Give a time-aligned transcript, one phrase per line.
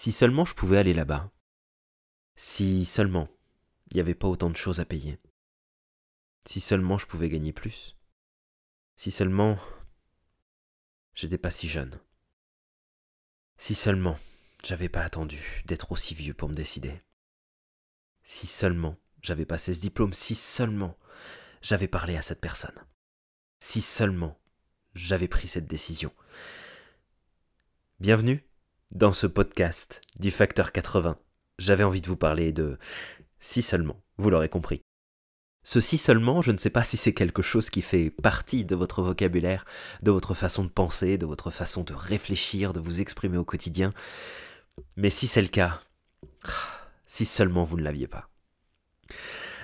[0.00, 1.30] Si seulement je pouvais aller là-bas.
[2.34, 3.28] Si seulement
[3.90, 5.18] il n'y avait pas autant de choses à payer.
[6.46, 7.98] Si seulement je pouvais gagner plus.
[8.96, 9.58] Si seulement
[11.12, 12.00] j'étais pas si jeune.
[13.58, 14.18] Si seulement
[14.64, 17.02] j'avais pas attendu d'être aussi vieux pour me décider.
[18.22, 20.96] Si seulement j'avais passé ce diplôme, si seulement
[21.60, 22.86] j'avais parlé à cette personne.
[23.58, 24.40] Si seulement
[24.94, 26.10] j'avais pris cette décision.
[27.98, 28.49] Bienvenue
[28.90, 31.16] dans ce podcast du facteur 80.
[31.58, 32.76] J'avais envie de vous parler de
[33.38, 34.82] si seulement, vous l'aurez compris.
[35.62, 38.74] Ce si seulement, je ne sais pas si c'est quelque chose qui fait partie de
[38.74, 39.64] votre vocabulaire,
[40.02, 43.92] de votre façon de penser, de votre façon de réfléchir, de vous exprimer au quotidien.
[44.96, 45.82] Mais si c'est le cas,
[47.06, 48.28] si seulement vous ne l'aviez pas.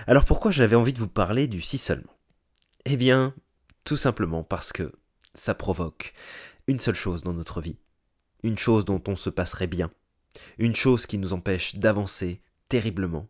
[0.07, 2.15] Alors pourquoi j'avais envie de vous parler du si seulement?
[2.85, 3.35] Eh bien,
[3.83, 4.93] tout simplement parce que
[5.35, 6.13] ça provoque
[6.69, 7.79] une seule chose dans notre vie,
[8.47, 9.91] une chose dont on se passerait bien,
[10.59, 13.29] une chose qui nous empêche d'avancer terriblement.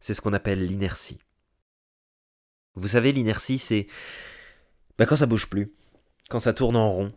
[0.00, 1.20] C'est ce qu'on appelle l'inertie.
[2.74, 3.86] Vous savez, l'inertie, c'est
[4.98, 5.72] bah, quand ça bouge plus,
[6.28, 7.12] quand ça tourne en rond,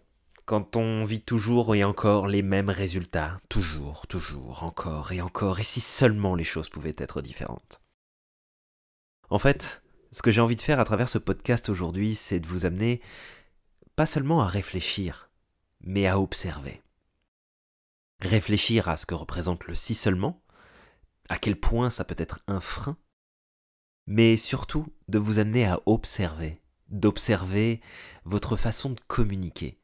[0.46, 5.64] quand on vit toujours et encore les mêmes résultats, toujours, toujours, encore et encore, et
[5.64, 7.82] si seulement les choses pouvaient être différentes.
[9.30, 12.48] En fait, ce que j'ai envie de faire à travers ce podcast aujourd'hui, c'est de
[12.48, 13.02] vous amener
[13.96, 15.32] pas seulement à réfléchir,
[15.82, 16.83] mais à observer.
[18.24, 20.42] Réfléchir à ce que représente le si seulement,
[21.28, 22.98] à quel point ça peut être un frein,
[24.08, 27.82] mais surtout de vous amener à observer, d'observer
[28.24, 29.78] votre façon de communiquer,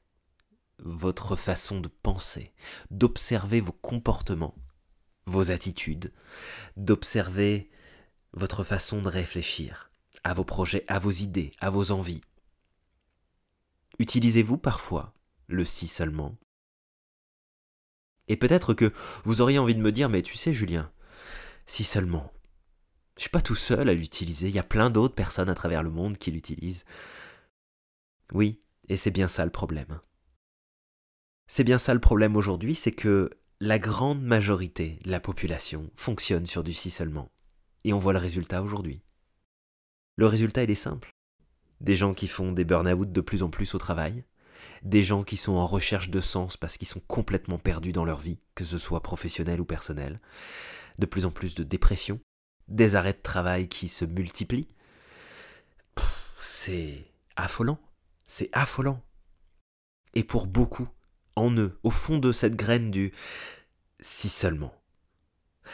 [0.79, 2.53] votre façon de penser,
[2.91, 4.55] d'observer vos comportements,
[5.25, 6.13] vos attitudes,
[6.77, 7.69] d'observer
[8.31, 9.91] votre façon de réfléchir
[10.23, 12.21] à vos projets, à vos idées, à vos envies.
[13.99, 15.13] Utilisez-vous parfois
[15.47, 16.37] le si seulement
[18.29, 18.93] Et peut-être que
[19.25, 20.91] vous auriez envie de me dire, mais tu sais Julien,
[21.65, 22.31] si seulement.
[23.17, 25.83] Je suis pas tout seul à l'utiliser, il y a plein d'autres personnes à travers
[25.83, 26.85] le monde qui l'utilisent.
[28.31, 29.99] Oui, et c'est bien ça le problème.
[31.47, 36.45] C'est bien ça le problème aujourd'hui, c'est que la grande majorité de la population fonctionne
[36.45, 37.29] sur du si seulement.
[37.83, 39.01] Et on voit le résultat aujourd'hui.
[40.15, 41.09] Le résultat, il est simple
[41.81, 44.23] des gens qui font des burn-out de plus en plus au travail,
[44.83, 48.19] des gens qui sont en recherche de sens parce qu'ils sont complètement perdus dans leur
[48.19, 50.19] vie, que ce soit professionnel ou personnel,
[50.99, 52.19] de plus en plus de dépression,
[52.67, 54.67] des arrêts de travail qui se multiplient.
[56.39, 57.79] C'est affolant,
[58.25, 59.01] c'est affolant.
[60.13, 60.87] Et pour beaucoup,
[61.35, 63.11] en eux, au fond de cette graine du
[63.99, 64.73] si seulement.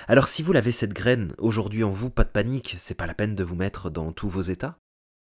[0.08, 3.14] Alors si vous l'avez cette graine aujourd'hui en vous, pas de panique, c'est pas la
[3.14, 4.78] peine de vous mettre dans tous vos états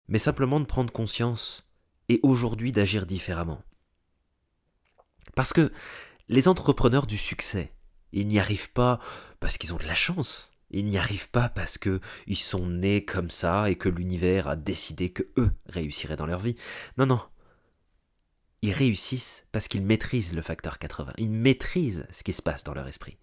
[0.08, 1.67] mais simplement de prendre conscience
[2.08, 3.62] et aujourd'hui d'agir différemment.
[5.34, 5.72] Parce que
[6.28, 7.72] les entrepreneurs du succès,
[8.12, 8.98] ils n'y arrivent pas
[9.40, 10.52] parce qu'ils ont de la chance.
[10.70, 14.56] Ils n'y arrivent pas parce que ils sont nés comme ça et que l'univers a
[14.56, 16.56] décidé que eux réussiraient dans leur vie.
[16.98, 17.20] Non, non.
[18.60, 21.12] Ils réussissent parce qu'ils maîtrisent le facteur 80.
[21.18, 23.16] Ils maîtrisent ce qui se passe dans leur esprit,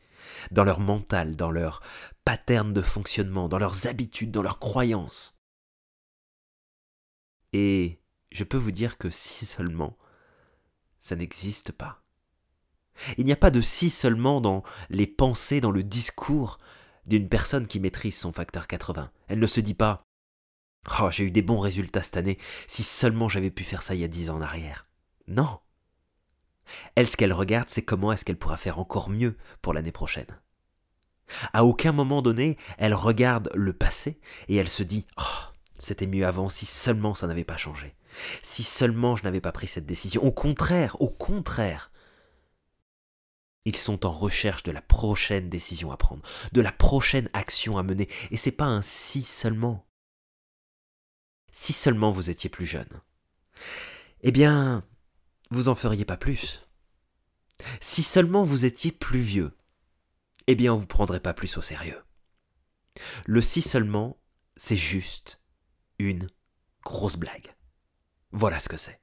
[0.51, 1.81] dans leur mental, dans leur
[2.23, 5.37] pattern de fonctionnement, dans leurs habitudes, dans leurs croyances.
[7.53, 7.99] Et
[8.35, 9.97] je peux vous dire que si seulement,
[10.99, 12.03] ça n'existe pas.
[13.17, 16.57] Il n'y a pas de si seulement dans les pensées, dans le discours
[17.05, 19.09] d'une personne qui maîtrise son facteur 80.
[19.29, 20.03] Elle ne se dit pas
[20.99, 22.37] Oh, j'ai eu des bons résultats cette année,
[22.67, 24.85] si seulement j'avais pu faire ça il y a dix ans en arrière.
[25.27, 25.59] Non.
[26.95, 30.41] Elle, ce qu'elle regarde, c'est comment est-ce qu'elle pourra faire encore mieux pour l'année prochaine.
[31.53, 34.19] À aucun moment donné, elle regarde le passé
[34.49, 37.95] et elle se dit Oh, c'était mieux avant si seulement ça n'avait pas changé.
[38.41, 40.23] Si seulement je n'avais pas pris cette décision.
[40.23, 41.91] Au contraire, au contraire.
[43.65, 46.21] Ils sont en recherche de la prochaine décision à prendre,
[46.53, 49.87] de la prochaine action à mener, et c'est pas un si seulement.
[51.51, 53.01] Si seulement vous étiez plus jeune.
[54.21, 54.83] Eh bien,
[55.49, 56.67] vous en feriez pas plus.
[57.81, 59.57] Si seulement vous étiez plus vieux,
[60.47, 62.03] eh bien on vous prendrait pas plus au sérieux.
[63.25, 64.17] Le si seulement,
[64.57, 65.41] c'est juste
[65.99, 66.27] une
[66.83, 67.53] grosse blague.
[68.31, 68.99] Voilà ce que c'est.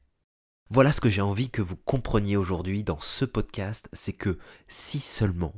[0.70, 5.00] Voilà ce que j'ai envie que vous compreniez aujourd'hui dans ce podcast, c'est que si
[5.00, 5.54] seulement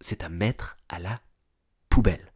[0.00, 1.20] c'est à mettre à la
[1.88, 2.32] poubelle.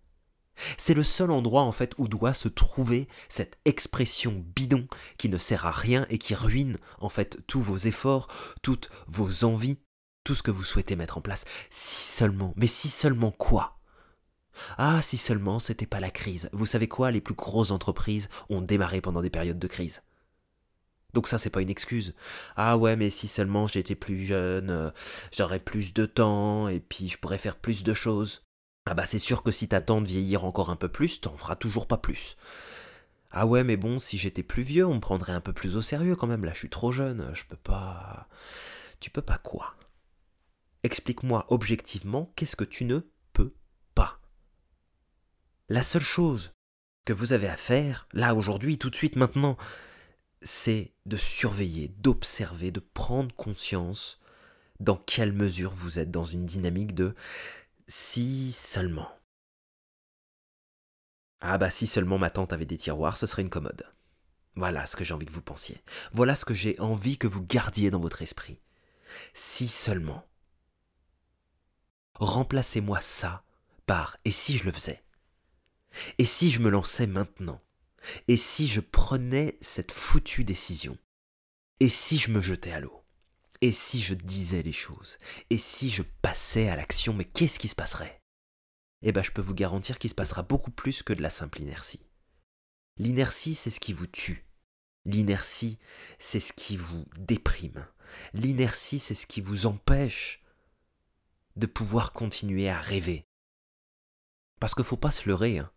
[0.78, 4.86] C'est le seul endroit en fait où doit se trouver cette expression bidon
[5.18, 8.28] qui ne sert à rien et qui ruine en fait tous vos efforts,
[8.62, 9.80] toutes vos envies,
[10.22, 11.44] tout ce que vous souhaitez mettre en place.
[11.70, 13.80] Si seulement, mais si seulement quoi?
[14.78, 16.48] Ah, si seulement c'était pas la crise.
[16.52, 20.02] Vous savez quoi, les plus grosses entreprises ont démarré pendant des périodes de crise.
[21.14, 22.14] Donc ça, c'est pas une excuse.
[22.56, 24.90] Ah ouais, mais si seulement j'étais plus jeune, euh,
[25.32, 28.44] j'aurais plus de temps, et puis je pourrais faire plus de choses.
[28.86, 31.56] Ah bah c'est sûr que si t'attends de vieillir encore un peu plus, t'en feras
[31.56, 32.36] toujours pas plus.
[33.30, 35.82] Ah ouais, mais bon, si j'étais plus vieux, on me prendrait un peu plus au
[35.82, 36.44] sérieux quand même.
[36.44, 38.28] Là, je suis trop jeune, je peux pas.
[39.00, 39.74] Tu peux pas quoi?
[40.82, 43.00] Explique-moi objectivement qu'est-ce que tu ne.
[45.68, 46.54] La seule chose
[47.06, 49.56] que vous avez à faire, là, aujourd'hui, tout de suite, maintenant,
[50.42, 54.20] c'est de surveiller, d'observer, de prendre conscience
[54.80, 57.14] dans quelle mesure vous êtes dans une dynamique de
[57.86, 59.10] si seulement.
[61.40, 63.84] Ah bah si seulement ma tante avait des tiroirs, ce serait une commode.
[64.56, 65.82] Voilà ce que j'ai envie que vous pensiez.
[66.12, 68.60] Voilà ce que j'ai envie que vous gardiez dans votre esprit.
[69.34, 70.26] Si seulement.
[72.14, 73.44] Remplacez-moi ça
[73.86, 75.03] par et si je le faisais
[76.18, 77.60] Et si je me lançais maintenant?
[78.28, 80.98] Et si je prenais cette foutue décision?
[81.80, 83.04] Et si je me jetais à l'eau?
[83.60, 85.18] Et si je disais les choses?
[85.50, 88.20] Et si je passais à l'action, mais qu'est-ce qui se passerait?
[89.02, 91.60] Eh bien je peux vous garantir qu'il se passera beaucoup plus que de la simple
[91.60, 92.06] inertie.
[92.96, 94.46] L'inertie, c'est ce qui vous tue.
[95.04, 95.78] L'inertie,
[96.18, 97.86] c'est ce qui vous déprime.
[98.32, 100.42] L'inertie, c'est ce qui vous empêche
[101.56, 103.26] de pouvoir continuer à rêver.
[104.60, 105.58] Parce qu'il ne faut pas se leurrer.
[105.58, 105.70] Hein.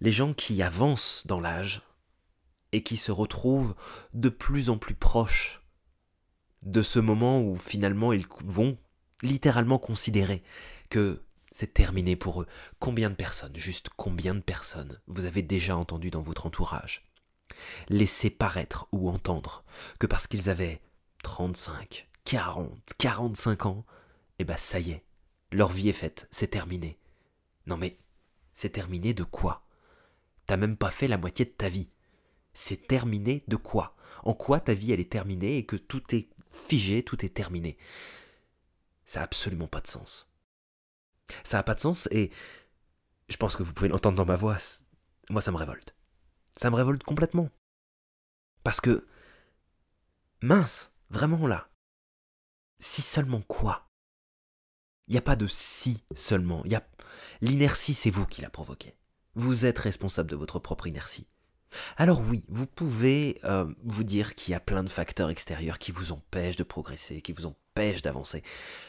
[0.00, 1.82] Les gens qui avancent dans l'âge
[2.72, 3.74] et qui se retrouvent
[4.12, 5.62] de plus en plus proches
[6.64, 8.78] de ce moment où finalement ils vont
[9.22, 10.42] littéralement considérer
[10.90, 12.46] que c'est terminé pour eux.
[12.78, 17.06] Combien de personnes, juste combien de personnes vous avez déjà entendu dans votre entourage
[17.88, 19.64] laisser paraître ou entendre
[19.98, 20.80] que parce qu'ils avaient
[21.22, 23.86] 35, 40, 45 ans,
[24.38, 25.04] eh ben ça y est,
[25.52, 26.98] leur vie est faite, c'est terminé.
[27.66, 27.98] Non mais,
[28.54, 29.65] c'est terminé de quoi?
[30.46, 31.90] T'as même pas fait la moitié de ta vie.
[32.52, 33.96] C'est terminé de quoi?
[34.22, 37.76] En quoi ta vie elle est terminée et que tout est figé, tout est terminé?
[39.04, 40.30] Ça n'a absolument pas de sens.
[41.44, 42.30] Ça n'a pas de sens et
[43.28, 44.56] je pense que vous pouvez l'entendre dans ma voix,
[45.30, 45.94] moi ça me révolte.
[46.56, 47.50] Ça me révolte complètement.
[48.62, 49.06] Parce que,
[50.40, 51.68] mince, vraiment là,
[52.78, 53.88] si seulement quoi?
[55.08, 56.64] Il n'y a pas de si seulement.
[56.64, 56.88] Y a...
[57.40, 58.96] L'inertie, c'est vous qui l'a provoquée.
[59.36, 61.26] Vous êtes responsable de votre propre inertie.
[61.98, 65.92] Alors oui, vous pouvez euh, vous dire qu'il y a plein de facteurs extérieurs qui
[65.92, 68.42] vous empêchent de progresser, qui vous empêchent d'avancer.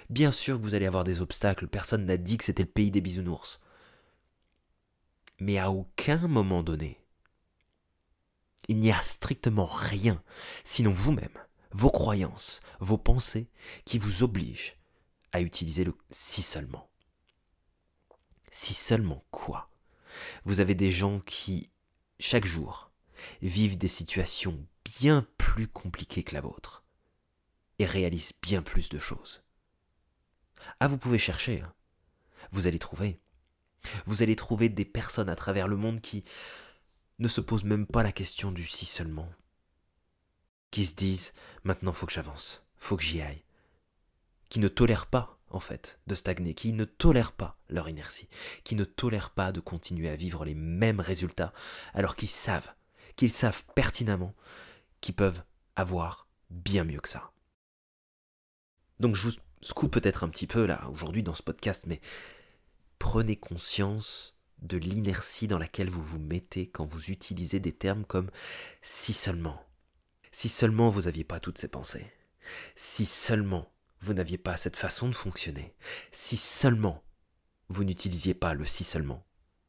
[0.10, 3.02] Bien sûr vous allez avoir des obstacles, personne n'a dit que c'était le pays des
[3.02, 3.60] bisounours.
[5.40, 7.04] Mais à aucun moment donné,
[8.70, 10.24] il n'y a strictement rien,
[10.64, 11.38] sinon vous-même,
[11.72, 13.50] vos croyances, vos pensées,
[13.86, 14.78] qui vous obligent
[15.34, 16.90] à utiliser le si seulement.
[18.50, 19.70] Si seulement quoi?
[20.46, 21.72] Vous avez des gens qui,
[22.20, 22.92] chaque jour,
[23.42, 26.84] vivent des situations bien plus compliquées que la vôtre
[27.80, 29.44] et réalisent bien plus de choses.
[30.80, 31.62] Ah, vous pouvez chercher.
[31.62, 31.74] Hein.
[32.52, 33.20] Vous allez trouver.
[34.06, 36.24] Vous allez trouver des personnes à travers le monde qui
[37.20, 39.30] ne se posent même pas la question du si seulement.
[40.72, 41.34] Qui se disent
[41.64, 43.44] maintenant faut que j'avance, faut que j'y aille,
[44.50, 45.37] qui ne tolèrent pas,
[46.08, 48.30] de stagner, qui ne tolèrent pas leur inertie,
[48.64, 51.54] qui ne tolèrent pas de continuer à vivre les mêmes résultats,
[51.94, 52.74] alors qu'ils savent,
[53.16, 54.34] qu'ils savent pertinemment
[55.02, 55.44] qu'ils peuvent
[55.76, 57.32] avoir bien mieux que ça.
[59.00, 62.02] Donc je vous scoue peut-être un petit peu là aujourd'hui dans ce podcast, mais
[63.00, 68.32] prenez conscience de l'inertie dans laquelle vous vous mettez quand vous utilisez des termes comme
[68.82, 69.62] si seulement.
[70.32, 72.12] Si seulement vous n'aviez pas toutes ces pensées.
[72.76, 75.76] Si seulement vous n'aviez pas cette façon de fonctionner,
[76.12, 77.04] si seulement
[77.70, 79.26] vous n'utilisiez pas le si seulement,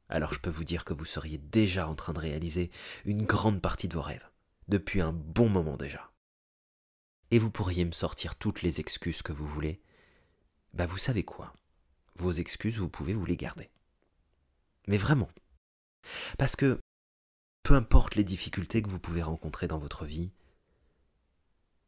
[0.08, 2.70] alors je peux vous dire que vous seriez déjà en train de réaliser
[3.04, 4.28] une grande partie de vos rêves,
[4.68, 6.12] depuis un bon moment déjà.
[7.30, 9.82] Et vous pourriez me sortir toutes les excuses que vous voulez.
[10.72, 11.52] Bah vous savez quoi?
[12.16, 13.70] Vos excuses, vous pouvez vous les garder.
[14.86, 15.28] Mais vraiment.
[16.38, 16.80] Parce que,
[17.62, 20.30] peu importe les difficultés que vous pouvez rencontrer dans votre vie,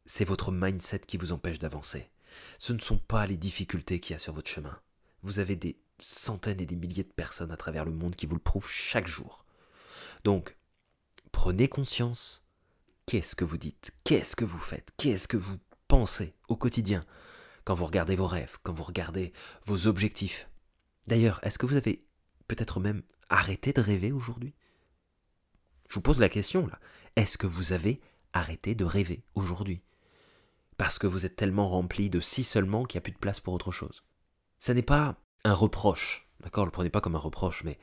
[0.05, 2.11] c'est votre mindset qui vous empêche d'avancer.
[2.57, 4.79] Ce ne sont pas les difficultés qu'il y a sur votre chemin.
[5.23, 8.35] Vous avez des centaines et des milliers de personnes à travers le monde qui vous
[8.35, 9.45] le prouvent chaque jour.
[10.23, 10.57] Donc,
[11.31, 12.43] prenez conscience.
[13.05, 13.91] Qu'est-ce que vous dites?
[14.03, 14.89] Qu'est-ce que vous faites?
[14.97, 15.57] Qu'est-ce que vous
[15.87, 17.03] pensez au quotidien?
[17.65, 19.33] Quand vous regardez vos rêves, quand vous regardez
[19.65, 20.47] vos objectifs
[21.07, 21.99] D'ailleurs, est-ce que vous avez
[22.47, 24.53] peut-être même arrêté de rêver aujourd'hui?
[25.89, 26.79] Je vous pose la question là.
[27.15, 27.99] Est-ce que vous avez
[28.33, 29.81] arrêté de rêver aujourd'hui?
[30.81, 33.39] Parce que vous êtes tellement rempli de si seulement qu'il n'y a plus de place
[33.39, 34.03] pour autre chose.
[34.57, 37.77] Ça n'est pas un reproche, d'accord, le prenez pas comme un reproche, mais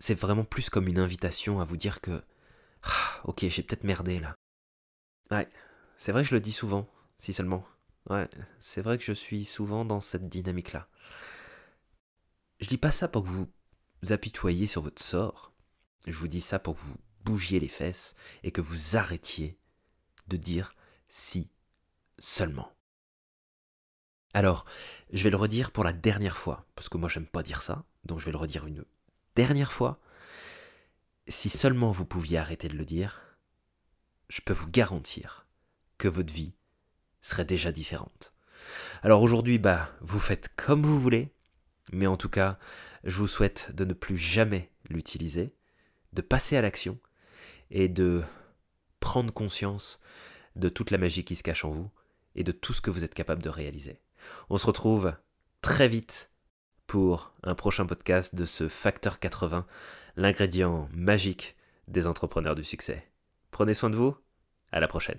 [0.00, 2.20] c'est vraiment plus comme une invitation à vous dire que,
[2.82, 4.34] ah, ok, j'ai peut-être merdé là,
[5.30, 5.48] Ouais,
[5.96, 7.64] c'est vrai que je le dis souvent, si seulement.
[8.10, 10.88] Ouais, c'est vrai que je suis souvent dans cette dynamique-là.
[12.58, 13.48] Je dis pas ça pour que vous
[14.10, 15.52] apitoyiez sur votre sort.
[16.08, 19.56] Je vous dis ça pour que vous bougiez les fesses et que vous arrêtiez
[20.26, 20.74] de dire
[21.08, 21.48] si
[22.18, 22.72] seulement.
[24.34, 24.64] Alors,
[25.12, 27.84] je vais le redire pour la dernière fois, parce que moi j'aime pas dire ça,
[28.04, 28.84] donc je vais le redire une
[29.34, 30.00] dernière fois.
[31.26, 33.20] Si seulement vous pouviez arrêter de le dire,
[34.28, 35.46] je peux vous garantir
[35.96, 36.54] que votre vie
[37.20, 38.32] serait déjà différente.
[39.02, 41.32] Alors aujourd'hui, bah, vous faites comme vous voulez,
[41.92, 42.58] mais en tout cas,
[43.04, 45.54] je vous souhaite de ne plus jamais l'utiliser,
[46.12, 46.98] de passer à l'action
[47.70, 48.22] et de
[49.00, 50.00] prendre conscience
[50.56, 51.90] de toute la magie qui se cache en vous
[52.38, 54.00] et de tout ce que vous êtes capable de réaliser.
[54.48, 55.12] On se retrouve
[55.60, 56.30] très vite
[56.86, 59.66] pour un prochain podcast de ce Facteur 80,
[60.16, 61.56] l'ingrédient magique
[61.88, 63.10] des entrepreneurs du succès.
[63.50, 64.16] Prenez soin de vous,
[64.70, 65.18] à la prochaine.